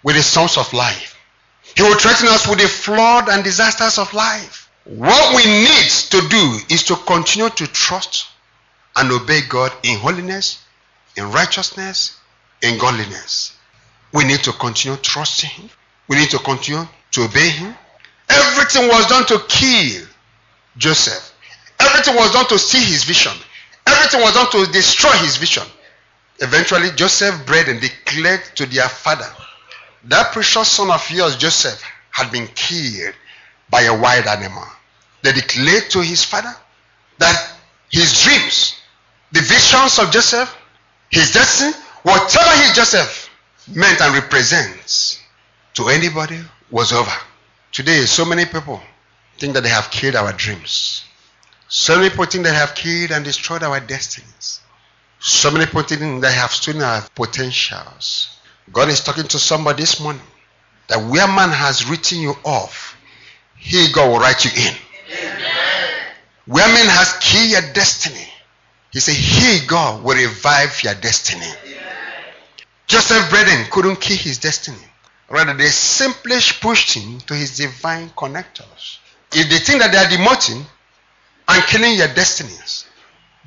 [0.04, 1.18] with the storms of life.
[1.76, 4.70] He will threaten us with the flood and disasters of life.
[4.86, 8.28] What we need to do is to continue to trust
[8.96, 10.64] and obey God in holiness,
[11.16, 12.18] in righteousness,
[12.62, 13.58] in godliness.
[14.14, 15.70] We need to continue trusting Him.
[16.08, 17.76] We need to continue to obey Him.
[18.30, 20.06] Everything was done to kill
[20.78, 21.32] Joseph.
[21.80, 23.34] Everything was done to see his vision.
[23.88, 25.64] Everything was done to destroy his vision.
[26.40, 29.30] Eventually, Joseph bred and declared to their father,
[30.06, 33.14] That precious son of yours, Joseph, had been killed
[33.70, 34.66] by a wild animal.
[35.22, 36.54] They declared to his father
[37.20, 37.54] that
[37.92, 38.76] his dreams,
[39.32, 40.56] the visions of Joseph,
[41.10, 43.30] his destiny, whatever he Joseph
[43.68, 45.20] meant and represents
[45.74, 47.12] to anybody was over.
[47.72, 48.82] Today, so many people
[49.38, 51.04] think that they have killed our dreams.
[51.68, 54.60] So many people think they have killed and destroyed our destinies.
[55.20, 58.38] So many people think they have stolen our potentials.
[58.74, 60.22] God is talking to somebody this morning
[60.88, 62.98] that where man has written you off,
[63.56, 64.76] he God will write you in.
[65.12, 66.04] Amen.
[66.46, 68.28] Where man has killed your destiny,
[68.92, 71.48] he said, He God will revive your destiny.
[72.92, 74.86] Joseph Braden couldn't kill his destiny.
[75.30, 78.98] Rather, they simply pushed him to his divine connectors.
[79.32, 80.62] If they think that they are demoting
[81.48, 82.84] and killing your destinies,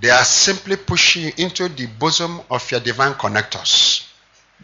[0.01, 4.07] they are simply pushing you into the bosom of your divine connectors.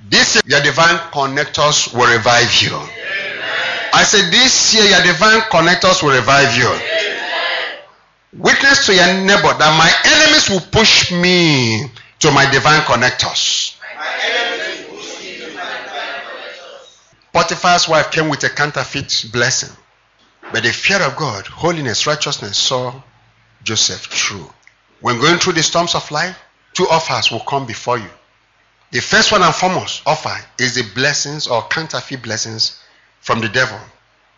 [0.08, 2.74] This year, your divine connectors will revive you.
[2.74, 3.90] Amen.
[3.92, 6.68] I said, This year, your divine connectors will revive you.
[6.68, 7.78] Amen.
[8.32, 11.84] Witness to your neighbor that my enemies will push me
[12.20, 13.76] to my divine connectors.
[17.50, 19.76] Potiphar's wife came with a counterfeit blessing.
[20.52, 23.02] But the fear of God, holiness, righteousness saw
[23.64, 24.48] Joseph through.
[25.00, 26.38] When going through the storms of life,
[26.74, 28.08] two offers will come before you.
[28.92, 32.80] The first one and foremost offer is the blessings or counterfeit blessings
[33.20, 33.80] from the devil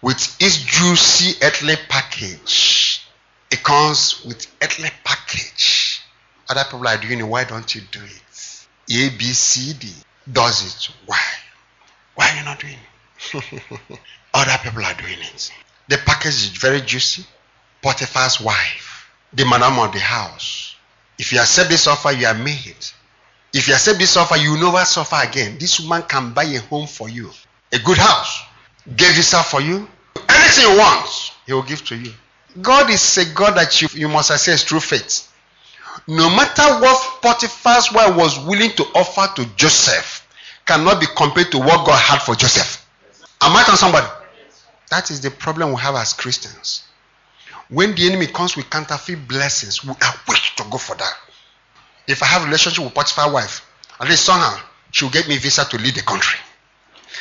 [0.01, 3.07] with its juicy earthly package.
[3.51, 6.01] It comes with earthly package.
[6.49, 7.25] Other people are doing it.
[7.25, 8.67] Why don't you do it?
[8.91, 9.93] A, B, C, D
[10.33, 10.95] does it.
[11.05, 11.21] Why?
[12.15, 12.92] Why are you not doing it?
[14.35, 15.53] Other people are doing it.
[15.89, 17.25] The package is very juicy.
[17.83, 20.77] Potiphar's wife, the madam of the house.
[21.19, 22.77] If you accept this offer, you are made.
[23.53, 25.59] If you accept this offer, you never suffer again.
[25.59, 27.31] This woman can buy a home for you,
[27.73, 28.43] a good house,
[28.97, 29.87] give visa for you,
[30.29, 32.13] anything you want, he will give to you.
[32.61, 35.29] God is a God that you, you must access through faith.
[36.07, 40.27] No matter what Potiphar's wife was willing to offer to Joseph,
[40.65, 42.82] cannot be compared to what God had for Joseph.
[43.45, 44.07] Am I telling somebody?
[44.91, 46.85] That is the problem we have as Christians.
[47.69, 51.15] When the enemy comes with counterfeit blessings, we are quick to go for that.
[52.07, 53.67] If I have a relationship with Potiphar's wife,
[53.99, 54.61] at least somehow
[54.93, 56.39] she will get me visa to lead the country.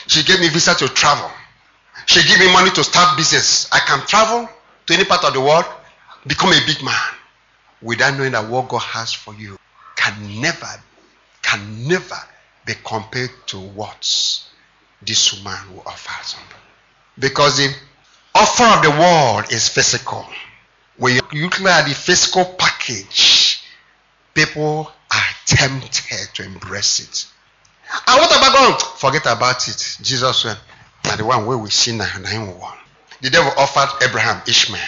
[0.08, 1.32] She get me visa to travel.
[2.06, 3.68] She give me money to start business.
[3.72, 4.48] I can travel
[4.86, 5.66] to any part of the world,
[6.28, 7.00] become a big man,
[7.82, 9.58] without knowing that what God has for you
[9.96, 10.68] can never,
[11.42, 12.18] can never
[12.66, 14.06] be compared to what
[15.06, 16.58] this woman will offer something.
[17.18, 17.74] Because the
[18.36, 20.26] offer of the world is physical.
[20.98, 23.64] When you look at the physical package,
[24.34, 27.28] people are tempted to embrace it.
[28.08, 28.82] And what about God?
[28.98, 29.98] Forget about it.
[30.02, 30.58] Jesus said,
[31.06, 32.78] "Now the one where we see now, one.
[33.22, 34.82] The devil offered Abraham Ishmael.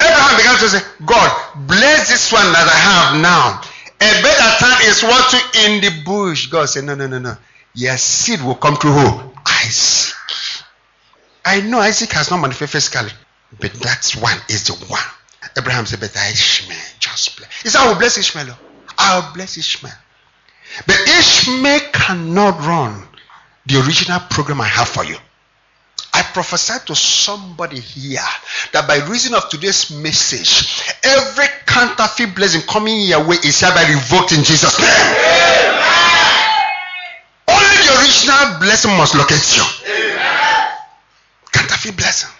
[0.00, 1.30] Abraham began to say, God,
[1.66, 3.60] bless this one that I have now
[4.00, 6.46] a better time is watching in the bush.
[6.48, 7.36] God said, No, no, no, no.
[7.74, 9.33] Your seed will come through who?
[9.66, 10.14] Isaac.
[11.44, 13.12] I know Isaac has not manifested physically,
[13.60, 15.02] but that one is the one.
[15.56, 17.62] Abraham said, But Ishmael, just bless.
[17.62, 18.46] He said, I will bless Ishmael.
[18.50, 18.58] Oh.
[18.98, 19.92] I will bless Ishmael.
[20.86, 23.02] But Ishmael cannot run
[23.66, 25.16] the original program I have for you.
[26.12, 28.20] I prophesy to somebody here
[28.72, 34.30] that by reason of today's message, every counterfeit blessing coming your way is hereby revoked
[34.30, 34.88] in Jesus' name.
[34.88, 35.74] Amen.
[37.50, 39.62] Only the original blessing must locate you.
[41.52, 42.30] Counterfeit blessing.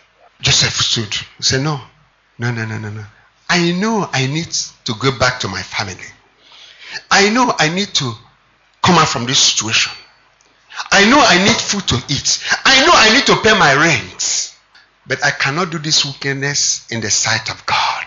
[0.41, 1.15] Joseph stood.
[1.37, 1.81] He said, No,
[2.39, 3.05] no, no, no, no, no.
[3.49, 4.51] I know I need
[4.87, 6.11] to go back to my family.
[7.11, 8.13] I know I need to
[8.83, 9.93] come out from this situation.
[10.91, 12.43] I know I need food to eat.
[12.65, 14.55] I know I need to pay my rent.
[15.07, 18.07] But I cannot do this wickedness in the sight of God.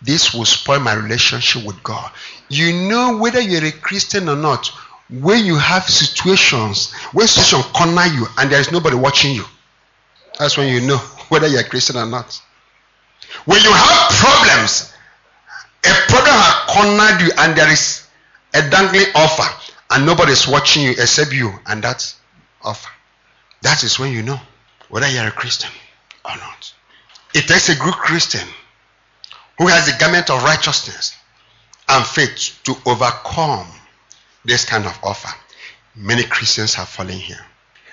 [0.00, 2.10] This will spoil my relationship with God.
[2.48, 4.70] You know whether you're a Christian or not,
[5.10, 9.44] when you have situations, when situation corner you and there is nobody watching you.
[10.38, 10.98] That's when you know
[11.28, 12.40] whether you're a Christian or not.
[13.44, 14.92] When you have problems,
[15.84, 18.06] a problem has cornered you and there is
[18.54, 22.14] a dangling offer and nobody is watching you except you and that
[22.62, 22.90] offer.
[23.62, 24.40] That is when you know
[24.88, 25.70] whether you're a Christian
[26.24, 26.72] or not.
[27.34, 28.46] It takes a good Christian
[29.58, 31.16] who has the garment of righteousness
[31.88, 33.66] and faith to overcome
[34.44, 35.34] this kind of offer.
[35.96, 37.44] Many Christians have fallen here.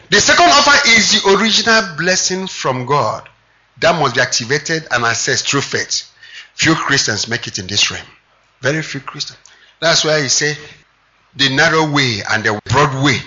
[0.10, 3.28] The second offer is the original blessing from God
[3.80, 6.10] that must be activated and accessed through faith.
[6.56, 8.06] Few Christians make it in this realm.
[8.62, 9.40] Very few Christians.
[9.80, 10.58] That's why he say
[11.36, 13.20] the narrow way and the broad way,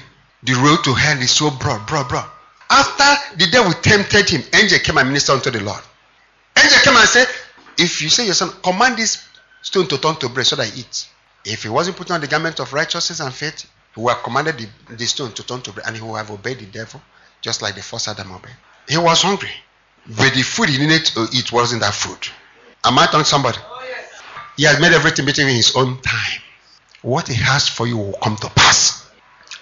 [0.42, 2.28] the road to hell is so broad, broad, broad.
[2.68, 5.80] After the devil tempted him, angel came and ministered unto the Lord.
[6.56, 7.28] Angel came and said,
[7.78, 9.24] If you say your son, command this
[9.62, 11.08] stone to turn to bread so that I eat.
[11.44, 14.58] If he wasn't putting on the garment of righteousness and faith, he would have commanded
[14.58, 17.00] the, the stone to turn to bread and he would have obeyed the devil
[17.40, 18.52] just like the first Adam obeyed.
[18.88, 19.50] He was hungry,
[20.06, 22.18] but the food he needed uh, to eat wasn't that food.
[22.84, 23.58] Am I telling somebody?
[23.62, 24.22] Oh, yes.
[24.56, 26.40] He has made everything between his own time.
[27.02, 29.08] What he has for you will come to pass.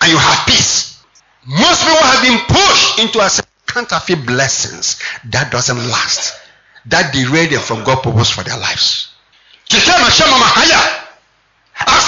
[0.00, 1.02] And you have peace.
[1.46, 3.30] Most people have been pushed into a
[3.66, 5.00] counterfeit blessings
[5.30, 6.34] that doesn't last.
[6.86, 9.12] That derail them from God's purpose for their lives.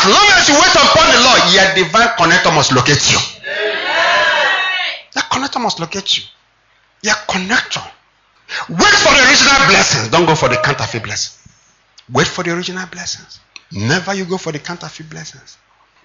[0.00, 3.18] As long as you wait upon the Lord, your divine connector must locate you.
[5.14, 6.24] Your connector must locate you.
[7.02, 7.84] Your connector.
[8.70, 10.08] Wait for the original blessings.
[10.08, 11.46] Don't go for the counterfeit blessings.
[12.10, 13.40] Wait for the original blessings.
[13.72, 15.58] Never you go for the counterfeit blessings.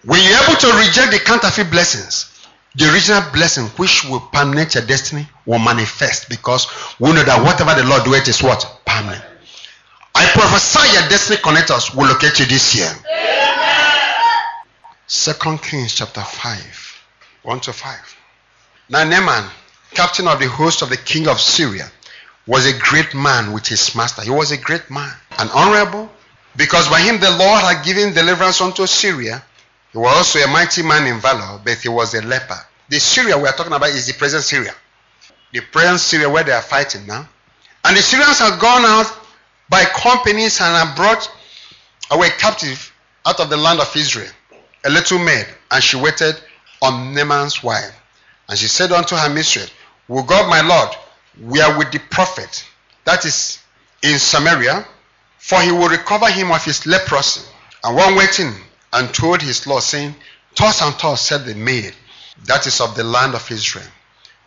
[0.03, 2.31] When you're able to reject the counterfeit blessings,
[2.75, 6.67] the original blessing which will permanent your destiny will manifest because
[6.99, 8.81] we know that whatever the Lord doeth is what?
[8.85, 9.23] Permanent.
[10.13, 12.91] I prophesy your destiny connectors will locate you this year.
[15.07, 17.03] Second Kings chapter 5,
[17.43, 18.17] 1 to 5.
[18.89, 19.51] Now Naaman,
[19.91, 21.91] captain of the host of the king of Syria,
[22.47, 24.23] was a great man with his master.
[24.23, 26.09] He was a great man, an honorable,
[26.55, 29.43] because by him the Lord had given deliverance unto Syria.
[29.91, 32.57] He was also a mighty man in valor, but he was a leper.
[32.89, 34.73] The Syria we are talking about is the present Syria.
[35.53, 37.29] The present Syria where they are fighting now.
[37.83, 39.05] And the Syrians have gone out
[39.69, 41.29] by companies and have brought
[42.09, 42.91] away captive
[43.23, 44.31] out of the land of Israel
[44.85, 46.39] a little maid, and she waited
[46.81, 47.93] on Naaman's wife.
[48.47, 49.71] And she said unto her mistress,
[50.07, 50.95] Will God my Lord,
[51.41, 52.63] we are with the prophet,
[53.03, 53.59] that is
[54.03, 54.85] in Samaria,
[55.39, 57.41] for he will recover him of his leprosy.
[57.83, 58.53] And one waiting
[58.93, 60.15] and told his Lord, saying,
[60.55, 61.93] Thus and thus said the maid,
[62.45, 63.87] that is of the land of Israel.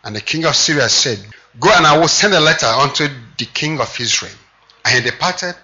[0.05, 1.18] And the king of Syria said,
[1.59, 4.32] Go and I will send a letter unto the king of Israel.
[4.84, 5.57] And he departed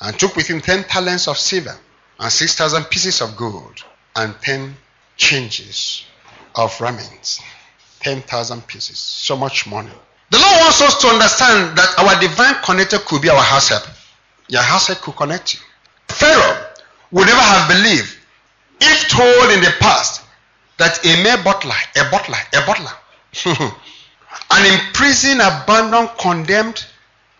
[0.00, 1.76] and took with him ten talents of silver
[2.18, 3.84] and six thousand pieces of gold
[4.16, 4.76] and ten
[5.16, 6.04] changes
[6.54, 6.76] of.
[8.00, 8.98] Ten thousand pieces.
[8.98, 9.90] So much money.
[10.30, 13.72] The Lord wants us to understand that our divine connector could be our house.
[14.48, 15.60] Your house could connect you.
[16.08, 16.66] Pharaoh
[17.12, 18.16] would never have believed
[18.80, 20.22] if told in the past
[20.78, 22.92] that a mere butler, a butler, a butler,
[24.50, 26.84] an imprisoned, abandoned, condemned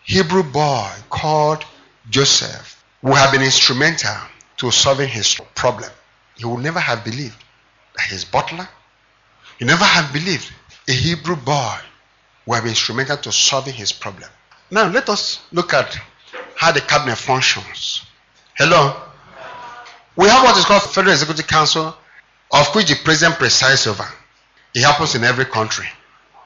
[0.05, 1.65] Hebrew boy called
[2.09, 4.17] Joseph would have been instrumental
[4.59, 5.91] to solving his problem.
[6.37, 7.43] He would never have believed
[7.97, 8.69] that his butler,
[9.59, 10.53] he never have believed
[10.89, 11.77] a Hebrew boy
[12.47, 14.29] would be instrumental to solving his problem.
[14.71, 15.99] Now let us look at
[16.57, 18.03] how the cabinet functions.
[18.55, 18.97] Hello?
[20.17, 21.95] We have what is called Federal Executive Council,
[22.53, 24.07] of which the president presides over.
[24.75, 25.87] It happens in every country.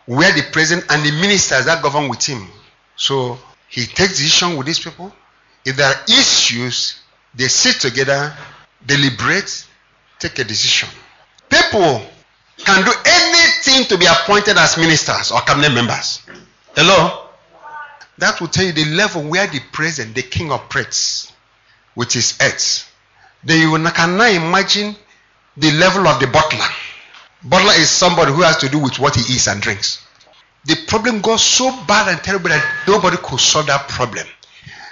[0.06, 2.48] Where the president and the ministers that govern with him.
[2.96, 3.38] So
[3.68, 5.12] he takes decision with these people.
[5.64, 7.00] If there are issues,
[7.34, 8.34] they sit together,
[8.84, 9.66] deliberate,
[10.20, 10.88] take a decision.
[11.48, 12.02] People
[12.58, 16.22] can do anything to be appointed as ministers or cabinet members.
[16.76, 17.26] Hello?
[18.18, 21.32] That will tell you the level where the president, the king operates
[21.96, 22.86] with his heads.
[23.42, 24.94] Then you can now imagine
[25.56, 26.66] the level of the butler.
[27.42, 30.06] Butler is somebody who has to do with what he eats and drinks.
[30.66, 34.26] The problem got so bad and terrible that nobody could solve that problem.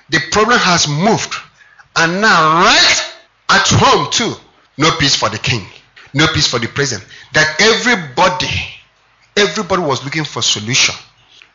[0.09, 1.35] The problem has moved.
[1.95, 3.15] And now, right
[3.51, 4.35] at home, too,
[4.79, 5.67] no peace for the king,
[6.15, 7.09] no peace for the president.
[7.35, 8.49] That everybody,
[9.37, 10.95] everybody was looking for solution.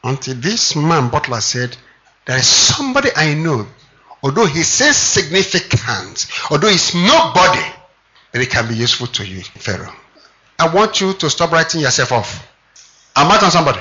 [0.03, 1.75] Until this man Butler said,
[2.25, 3.65] There is somebody I know,
[4.21, 7.63] although he says significant, although he's nobody,
[8.31, 9.93] but it can be useful to you, Pharaoh.
[10.59, 12.47] I want you to stop writing yourself off.
[13.15, 13.79] I'm not on somebody.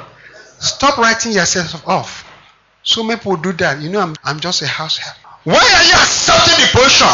[0.60, 2.28] Stop writing yourself off.
[2.84, 3.80] So many people do that.
[3.80, 5.16] You know, I'm, I'm just a house help.
[5.44, 7.08] Why are you accepting the position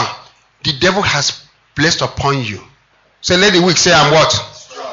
[0.64, 1.48] the devil has
[1.79, 2.61] placed upon you
[3.20, 4.31] Say, let the weak say, I'm what?
[4.31, 4.87] Strong.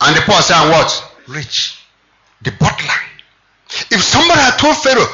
[0.00, 1.12] And the poor say, I'm what?
[1.28, 1.78] Rich.
[2.42, 2.94] The butler.
[3.90, 5.06] If somebody had told Pharaoh,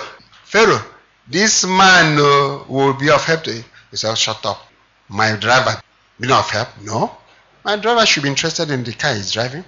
[0.44, 0.82] Pharaoh,
[1.28, 3.64] this man uh, will be of help to you.
[3.90, 4.64] He said, shut up.
[5.08, 5.80] My driver,
[6.20, 6.68] be not of help?
[6.82, 7.16] No.
[7.64, 9.64] My driver should be interested in the car he's driving.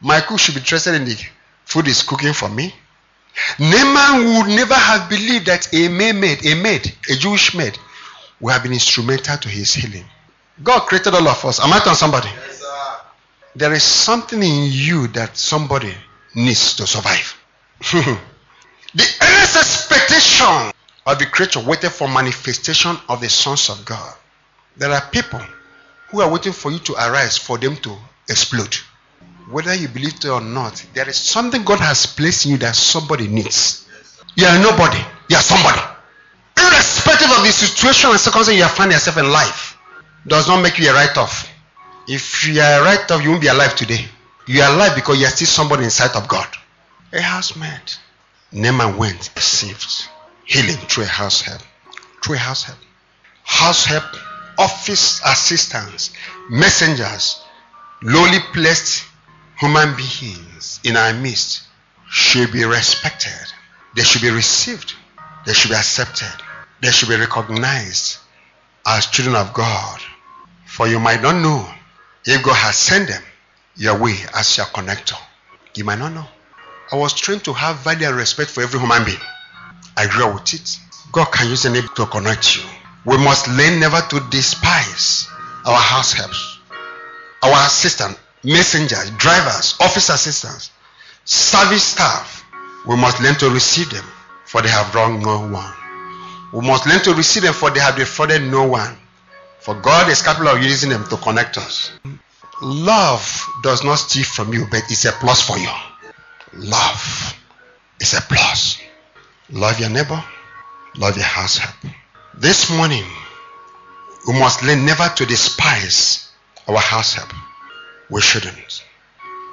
[0.00, 1.16] My cook should be interested in the
[1.64, 2.74] food he's cooking for me.
[3.58, 7.78] Naaman would never have believed that a maid, a maid, a Jewish maid,
[8.40, 10.04] would have been instrumental to his healing.
[10.62, 11.60] God created all of us.
[11.60, 12.28] Am I telling somebody?
[12.28, 12.64] Yes,
[13.54, 15.94] there is something in you that somebody
[16.34, 17.36] needs to survive.
[17.80, 20.72] the earnest expectation
[21.06, 24.14] of the creature waiting for manifestation of the sons of God.
[24.76, 25.40] There are people
[26.08, 27.96] who are waiting for you to arise for them to
[28.28, 28.76] explode.
[29.50, 32.74] Whether you believe it or not, there is something God has placed in you that
[32.76, 33.86] somebody needs.
[34.34, 34.98] You are nobody,
[35.30, 35.80] you are somebody.
[36.58, 39.75] Irrespective of the situation and circumstance you find yourself in life,
[40.26, 41.48] does not make you a write off.
[42.08, 44.04] If you are a write off, you won't be alive today.
[44.46, 46.48] You are alive because you are still somebody in sight of God.
[47.12, 47.94] A housemaid.
[48.52, 50.08] Naaman went, received
[50.44, 51.60] healing through a house help.
[52.22, 52.78] Through a house help.
[53.44, 54.04] House help,
[54.58, 56.12] office assistants,
[56.48, 57.42] messengers,
[58.02, 59.04] lowly placed
[59.58, 61.62] human beings in our midst
[62.08, 63.52] should be respected.
[63.94, 64.94] They should be received.
[65.44, 66.32] They should be accepted.
[66.80, 68.18] They should be recognized
[68.86, 70.00] as children of God.
[70.66, 71.66] For you might not know
[72.24, 73.22] if God has sent them
[73.76, 75.18] your way as your connector.
[75.74, 76.26] You might not know.
[76.92, 79.18] I was trained to have value and respect for every human being.
[79.96, 80.78] I grew up with it.
[81.12, 82.62] God can use any to connect you.
[83.04, 85.28] We must learn never to despise
[85.64, 86.58] our house helps,
[87.42, 90.70] our assistant, messengers, drivers, office assistants,
[91.24, 92.44] service staff.
[92.86, 94.04] We must learn to receive them,
[94.44, 95.72] for they have wronged no one.
[96.52, 98.96] We must learn to receive them, for they have defrauded no one.
[99.66, 101.90] For God is capable of using them to connect us.
[102.62, 105.68] Love does not steal from you, but it's a plus for you.
[106.52, 107.34] Love
[107.98, 108.80] is a plus.
[109.50, 110.22] Love your neighbor,
[110.98, 111.92] love your house help.
[112.38, 113.02] This morning,
[114.28, 116.30] we must learn never to despise
[116.68, 117.32] our house help.
[118.08, 118.84] We shouldn't.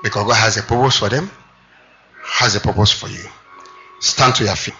[0.03, 1.31] Because God has a purpose for them,
[2.23, 3.25] has a purpose for you.
[3.99, 4.75] Stand to your feet.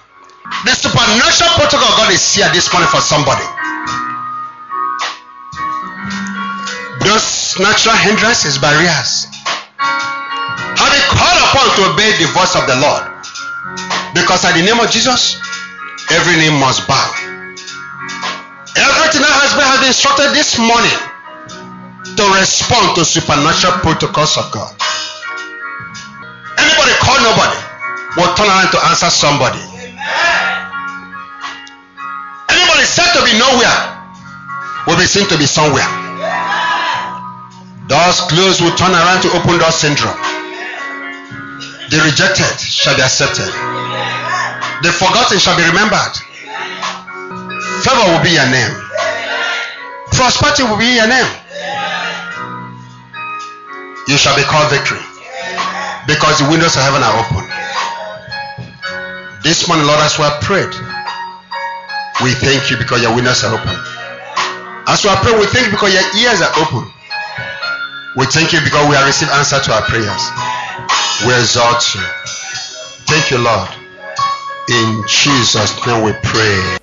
[0.63, 4.12] The supernatural protocol God is here this morning for somebody.
[7.13, 9.29] Natural hindrances, barriers,
[9.77, 13.05] have been called upon to obey the voice of the Lord.
[14.17, 15.37] Because at the name of Jesus,
[16.09, 17.05] every name must bow.
[18.73, 20.97] Everything has been, has been instructed this morning
[22.17, 24.73] to respond to supernatural protocols of God.
[26.57, 27.61] Anybody call nobody
[28.17, 29.61] will turn around to answer somebody.
[29.61, 30.01] Amen.
[32.49, 33.77] Anybody said to be nowhere
[34.89, 36.02] will be seen to be somewhere.
[37.87, 40.15] Doors closed will turn around to open door syndrome.
[41.91, 43.51] The rejected shall be accepted.
[44.83, 46.15] The forgotten shall be remembered.
[47.83, 48.71] Favor will be your name.
[50.15, 51.27] Prosperity will be your name.
[54.07, 55.03] You shall be called victory.
[56.07, 57.43] Because the windows of heaven are open.
[59.43, 60.71] This morning, Lord, as we have prayed,
[62.23, 63.75] we thank you because your windows are open.
[64.87, 66.87] As we have prayed, we thank you because your ears are open.
[68.15, 70.21] We thank you because we have received answer to our prayers.
[71.25, 72.01] We exalt you.
[73.09, 73.69] Thank you, Lord.
[74.69, 76.77] In Jesus' name we pray.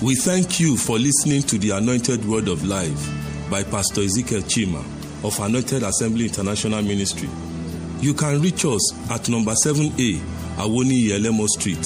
[0.00, 4.78] We thank you for listening to the Anointed Word of Life by Pastor Ezekiel Chima
[5.24, 7.28] of Anointed Assembly International Ministry.
[8.00, 10.18] You can reach us at number 7A
[10.56, 11.78] Awoni Yelemo Street,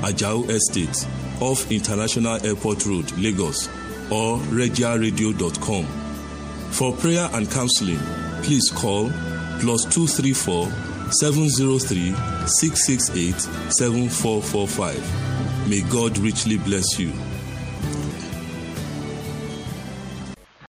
[0.00, 1.06] Ajao Estate,
[1.42, 3.68] off International Airport Road, Lagos
[4.10, 5.84] or regiaradio.com.
[6.70, 8.00] For prayer and counseling,
[8.42, 9.10] please call
[9.60, 10.70] plus 234
[11.12, 12.14] 703
[12.46, 13.40] 668
[13.72, 15.68] 7445.
[15.68, 17.12] May God richly bless you.